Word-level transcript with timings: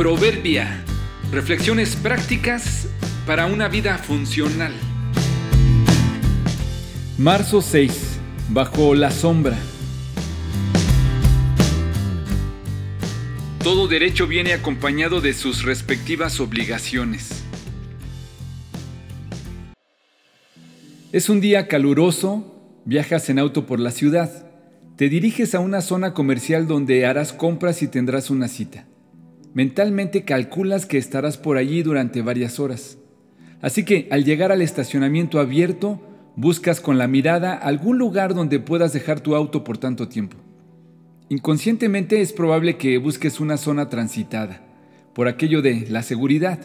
Proverbia. 0.00 0.82
Reflexiones 1.30 1.94
prácticas 1.94 2.88
para 3.26 3.44
una 3.44 3.68
vida 3.68 3.98
funcional. 3.98 4.72
Marzo 7.18 7.60
6. 7.60 8.18
Bajo 8.48 8.94
la 8.94 9.10
sombra. 9.10 9.58
Todo 13.62 13.88
derecho 13.88 14.26
viene 14.26 14.54
acompañado 14.54 15.20
de 15.20 15.34
sus 15.34 15.64
respectivas 15.64 16.40
obligaciones. 16.40 17.44
Es 21.12 21.28
un 21.28 21.42
día 21.42 21.68
caluroso, 21.68 22.80
viajas 22.86 23.28
en 23.28 23.38
auto 23.38 23.66
por 23.66 23.78
la 23.78 23.90
ciudad, 23.90 24.50
te 24.96 25.10
diriges 25.10 25.54
a 25.54 25.60
una 25.60 25.82
zona 25.82 26.14
comercial 26.14 26.66
donde 26.66 27.04
harás 27.04 27.34
compras 27.34 27.82
y 27.82 27.88
tendrás 27.88 28.30
una 28.30 28.48
cita. 28.48 28.86
Mentalmente 29.52 30.24
calculas 30.24 30.86
que 30.86 30.98
estarás 30.98 31.36
por 31.36 31.56
allí 31.56 31.82
durante 31.82 32.22
varias 32.22 32.60
horas. 32.60 32.98
Así 33.60 33.84
que 33.84 34.08
al 34.10 34.24
llegar 34.24 34.52
al 34.52 34.62
estacionamiento 34.62 35.40
abierto, 35.40 36.00
buscas 36.36 36.80
con 36.80 36.98
la 36.98 37.08
mirada 37.08 37.54
algún 37.54 37.98
lugar 37.98 38.34
donde 38.34 38.60
puedas 38.60 38.92
dejar 38.92 39.20
tu 39.20 39.34
auto 39.34 39.64
por 39.64 39.78
tanto 39.78 40.08
tiempo. 40.08 40.36
Inconscientemente 41.28 42.20
es 42.20 42.32
probable 42.32 42.76
que 42.76 42.98
busques 42.98 43.40
una 43.40 43.56
zona 43.56 43.88
transitada, 43.88 44.62
por 45.14 45.28
aquello 45.28 45.62
de 45.62 45.86
la 45.88 46.02
seguridad. 46.02 46.58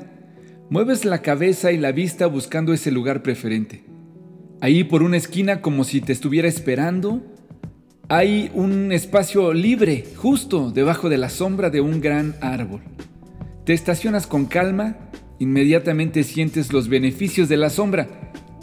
Mueves 0.70 1.06
la 1.06 1.22
cabeza 1.22 1.72
y 1.72 1.78
la 1.78 1.92
vista 1.92 2.28
buscando 2.28 2.74
ese 2.74 2.92
lugar 2.92 3.22
preferente. 3.22 3.84
Ahí 4.62 4.84
por 4.84 5.04
una 5.04 5.18
esquina 5.18 5.62
como 5.62 5.84
si 5.84 6.02
te 6.02 6.14
estuviera 6.14 6.48
esperando, 6.48 7.22
hay 8.08 8.52
un 8.54 8.92
espacio 8.92 9.54
libre 9.54 10.06
justo 10.16 10.70
debajo 10.72 11.10
de 11.10 11.18
la 11.18 11.30
sombra 11.30 11.70
de 11.70 11.82
un 11.82 12.02
gran 12.02 12.36
árbol. 12.40 12.82
Te 13.66 13.74
estacionas 13.74 14.28
con 14.28 14.46
calma, 14.46 14.96
inmediatamente 15.40 16.24
sientes 16.24 16.72
los 16.72 16.88
beneficios 16.88 17.50
de 17.50 17.58
la 17.58 17.72
sombra. 17.72 18.08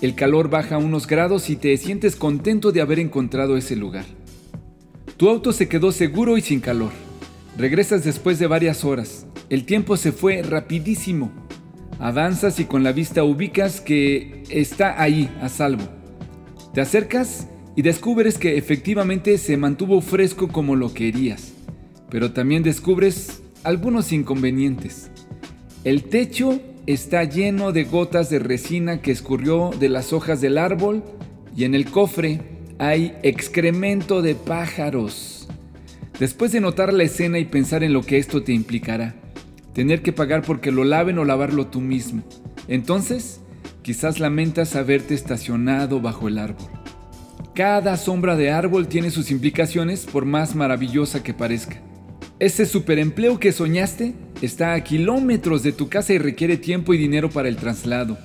El 0.00 0.14
calor 0.14 0.48
baja 0.48 0.78
unos 0.78 1.08
grados 1.08 1.50
y 1.50 1.56
te 1.56 1.76
sientes 1.76 2.14
contento 2.14 2.70
de 2.70 2.82
haber 2.82 3.00
encontrado 3.00 3.56
ese 3.56 3.74
lugar. 3.74 4.04
Tu 5.16 5.28
auto 5.28 5.52
se 5.52 5.68
quedó 5.68 5.90
seguro 5.90 6.36
y 6.36 6.40
sin 6.40 6.60
calor. 6.60 6.92
Regresas 7.58 8.04
después 8.04 8.38
de 8.38 8.46
varias 8.46 8.84
horas. 8.84 9.26
El 9.50 9.64
tiempo 9.64 9.96
se 9.96 10.12
fue 10.12 10.42
rapidísimo. 10.42 11.32
Avanzas 11.98 12.60
y 12.60 12.64
con 12.64 12.84
la 12.84 12.92
vista 12.92 13.24
ubicas 13.24 13.80
que 13.80 14.44
está 14.50 15.00
ahí, 15.02 15.28
a 15.40 15.48
salvo. 15.48 15.84
Te 16.74 16.80
acercas 16.80 17.48
y 17.76 17.82
descubres 17.82 18.38
que 18.38 18.58
efectivamente 18.58 19.38
se 19.38 19.56
mantuvo 19.56 20.00
fresco 20.00 20.48
como 20.48 20.76
lo 20.76 20.92
querías, 20.92 21.52
pero 22.10 22.32
también 22.32 22.62
descubres 22.62 23.42
algunos 23.64 24.12
inconvenientes. 24.12 25.10
El 25.84 26.04
techo 26.04 26.60
está 26.86 27.24
lleno 27.24 27.72
de 27.72 27.84
gotas 27.84 28.28
de 28.28 28.38
resina 28.38 29.00
que 29.00 29.12
escurrió 29.12 29.70
de 29.78 29.88
las 29.88 30.12
hojas 30.12 30.40
del 30.40 30.58
árbol 30.58 31.02
y 31.56 31.64
en 31.64 31.74
el 31.74 31.86
cofre 31.86 32.40
hay 32.78 33.16
excremento 33.22 34.22
de 34.22 34.34
pájaros. 34.34 35.48
Después 36.18 36.52
de 36.52 36.60
notar 36.60 36.92
la 36.92 37.04
escena 37.04 37.38
y 37.38 37.46
pensar 37.46 37.82
en 37.82 37.92
lo 37.92 38.02
que 38.02 38.18
esto 38.18 38.42
te 38.42 38.52
implicará, 38.52 39.14
tener 39.72 40.02
que 40.02 40.12
pagar 40.12 40.42
porque 40.42 40.70
lo 40.70 40.84
laven 40.84 41.18
o 41.18 41.24
lavarlo 41.24 41.68
tú 41.68 41.80
mismo, 41.80 42.22
entonces 42.68 43.40
quizás 43.82 44.20
lamentas 44.20 44.76
haberte 44.76 45.14
estacionado 45.14 46.00
bajo 46.00 46.28
el 46.28 46.38
árbol. 46.38 46.81
Cada 47.54 47.98
sombra 47.98 48.34
de 48.34 48.50
árbol 48.50 48.88
tiene 48.88 49.10
sus 49.10 49.30
implicaciones 49.30 50.06
por 50.06 50.24
más 50.24 50.54
maravillosa 50.54 51.22
que 51.22 51.34
parezca. 51.34 51.76
Ese 52.38 52.64
superempleo 52.64 53.38
que 53.38 53.52
soñaste 53.52 54.14
está 54.40 54.72
a 54.72 54.82
kilómetros 54.82 55.62
de 55.62 55.72
tu 55.72 55.90
casa 55.90 56.14
y 56.14 56.18
requiere 56.18 56.56
tiempo 56.56 56.94
y 56.94 56.96
dinero 56.96 57.28
para 57.28 57.50
el 57.50 57.56
traslado. 57.56 58.16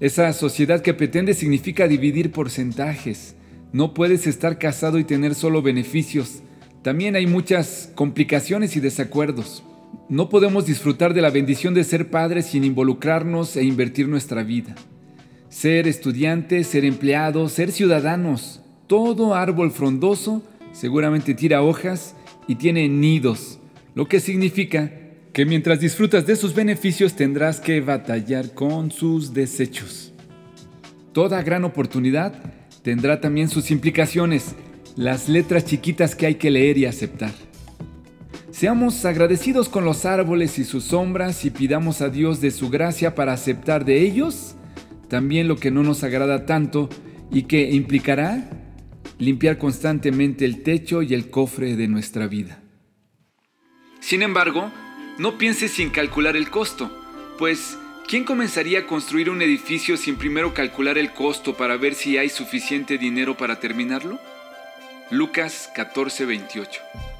Esa 0.00 0.32
sociedad 0.32 0.80
que 0.80 0.94
pretende 0.94 1.34
significa 1.34 1.86
dividir 1.88 2.32
porcentajes. 2.32 3.36
No 3.74 3.92
puedes 3.92 4.26
estar 4.26 4.58
casado 4.58 4.98
y 4.98 5.04
tener 5.04 5.34
solo 5.34 5.60
beneficios. 5.60 6.40
También 6.80 7.16
hay 7.16 7.26
muchas 7.26 7.92
complicaciones 7.94 8.76
y 8.76 8.80
desacuerdos. 8.80 9.62
No 10.08 10.30
podemos 10.30 10.64
disfrutar 10.64 11.12
de 11.12 11.20
la 11.20 11.28
bendición 11.28 11.74
de 11.74 11.84
ser 11.84 12.08
padres 12.08 12.46
sin 12.46 12.64
involucrarnos 12.64 13.58
e 13.58 13.64
invertir 13.64 14.08
nuestra 14.08 14.42
vida 14.42 14.74
ser 15.54 15.86
estudiante, 15.86 16.64
ser 16.64 16.84
empleado, 16.84 17.48
ser 17.48 17.70
ciudadanos. 17.70 18.60
Todo 18.94 19.34
árbol 19.34 19.72
frondoso 19.72 20.40
seguramente 20.70 21.34
tira 21.34 21.64
hojas 21.64 22.14
y 22.46 22.54
tiene 22.54 22.88
nidos, 22.88 23.58
lo 23.96 24.06
que 24.06 24.20
significa 24.20 24.92
que 25.32 25.44
mientras 25.44 25.80
disfrutas 25.80 26.28
de 26.28 26.36
sus 26.36 26.54
beneficios 26.54 27.14
tendrás 27.14 27.58
que 27.58 27.80
batallar 27.80 28.54
con 28.54 28.92
sus 28.92 29.34
desechos. 29.34 30.12
Toda 31.12 31.42
gran 31.42 31.64
oportunidad 31.64 32.34
tendrá 32.84 33.20
también 33.20 33.48
sus 33.48 33.72
implicaciones, 33.72 34.54
las 34.94 35.28
letras 35.28 35.64
chiquitas 35.64 36.14
que 36.14 36.26
hay 36.26 36.36
que 36.36 36.52
leer 36.52 36.78
y 36.78 36.86
aceptar. 36.86 37.32
Seamos 38.52 39.04
agradecidos 39.04 39.68
con 39.68 39.84
los 39.84 40.04
árboles 40.04 40.56
y 40.60 40.64
sus 40.64 40.84
sombras 40.84 41.44
y 41.44 41.50
pidamos 41.50 42.00
a 42.00 42.10
Dios 42.10 42.40
de 42.40 42.52
su 42.52 42.70
gracia 42.70 43.16
para 43.16 43.32
aceptar 43.32 43.84
de 43.84 44.02
ellos 44.02 44.54
también 45.08 45.48
lo 45.48 45.56
que 45.56 45.72
no 45.72 45.82
nos 45.82 46.04
agrada 46.04 46.46
tanto 46.46 46.88
y 47.32 47.42
que 47.42 47.72
implicará 47.72 48.53
limpiar 49.18 49.58
constantemente 49.58 50.44
el 50.44 50.62
techo 50.62 51.02
y 51.02 51.14
el 51.14 51.30
cofre 51.30 51.76
de 51.76 51.88
nuestra 51.88 52.26
vida. 52.26 52.60
Sin 54.00 54.22
embargo, 54.22 54.70
no 55.18 55.38
pienses 55.38 55.72
sin 55.72 55.90
calcular 55.90 56.36
el 56.36 56.50
costo, 56.50 56.90
pues 57.38 57.78
¿quién 58.08 58.24
comenzaría 58.24 58.80
a 58.80 58.86
construir 58.86 59.30
un 59.30 59.42
edificio 59.42 59.96
sin 59.96 60.16
primero 60.16 60.54
calcular 60.54 60.98
el 60.98 61.12
costo 61.12 61.56
para 61.56 61.76
ver 61.76 61.94
si 61.94 62.18
hay 62.18 62.28
suficiente 62.28 62.98
dinero 62.98 63.36
para 63.36 63.60
terminarlo? 63.60 64.18
Lucas 65.10 65.70
14:28 65.74 67.13